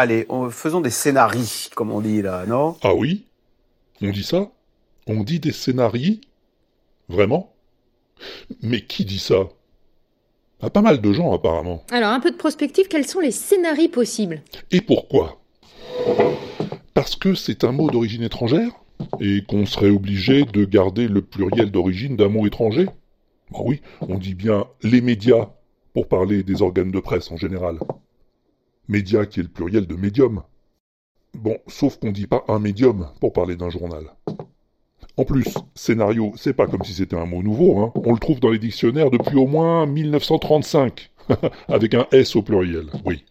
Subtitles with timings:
[0.00, 2.76] allez, faisons des scénarios, comme on dit là, non?
[2.82, 3.24] Ah oui?
[4.02, 4.50] On dit ça?
[5.06, 6.16] On dit des scénarios
[7.08, 7.52] Vraiment?
[8.62, 9.48] Mais qui dit ça?
[10.62, 11.82] Ah, Pas mal de gens apparemment.
[11.90, 14.42] Alors, un peu de prospective, quels sont les scénarios possibles?
[14.70, 15.40] Et pourquoi?
[16.94, 18.70] Parce que c'est un mot d'origine étrangère
[19.20, 22.86] et qu'on serait obligé de garder le pluriel d'origine d'un mot étranger.
[23.50, 25.48] Bah oui, on dit bien les médias
[25.94, 27.78] pour parler des organes de presse en général.
[28.90, 30.42] Média qui est le pluriel de médium.
[31.34, 34.02] Bon, sauf qu'on dit pas un médium pour parler d'un journal.
[35.16, 37.92] En plus, scénario, c'est pas comme si c'était un mot nouveau, hein.
[37.94, 41.10] On le trouve dans les dictionnaires depuis au moins 1935.
[41.68, 43.24] Avec un S au pluriel, oui.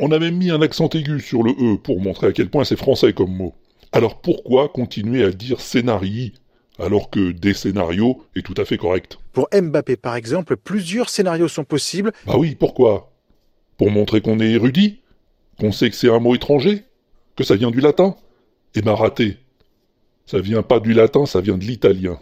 [0.00, 2.64] On a même mis un accent aigu sur le E pour montrer à quel point
[2.64, 3.52] c'est français comme mot.
[3.92, 6.32] Alors pourquoi continuer à dire scénarii
[6.78, 9.18] alors que des scénarios est tout à fait correct?
[9.32, 12.12] Pour Mbappé, par exemple, plusieurs scénarios sont possibles.
[12.26, 13.13] Bah oui, pourquoi?
[13.76, 15.00] Pour montrer qu'on est érudit
[15.58, 16.84] Qu'on sait que c'est un mot étranger
[17.36, 18.16] Que ça vient du latin
[18.74, 19.38] Eh ben raté.
[20.26, 22.18] Ça vient pas du latin, ça vient de l'italien.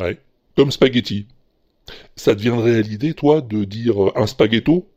[0.00, 0.18] Ouais.
[0.56, 1.26] Comme spaghetti.
[2.16, 4.88] Ça te viendrait l'idée, toi, de dire un spaghetto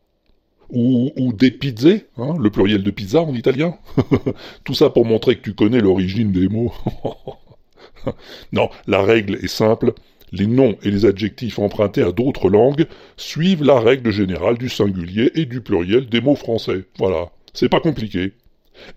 [0.70, 3.78] ou, ou, des pizzas, hein, le pluriel de pizza en italien
[4.64, 6.74] Tout ça pour montrer que tu connais l'origine des mots.
[8.54, 9.94] non, la règle est simple.
[10.32, 12.88] Les noms et les adjectifs empruntés à d'autres langues
[13.18, 16.86] suivent la règle générale du singulier et du pluriel des mots français.
[16.98, 17.32] Voilà.
[17.54, 18.34] C'est pas compliqué.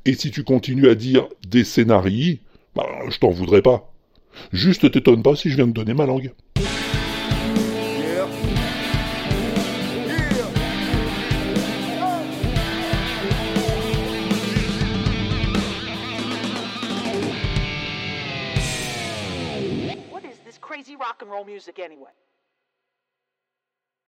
[0.04, 2.40] Et si tu continues à dire des scénarii,
[2.76, 3.92] bah, je t'en voudrais pas.
[4.52, 6.32] Juste t'étonne pas si je viens de donner ma langue.
[20.92, 22.10] Rock and roll music anyway.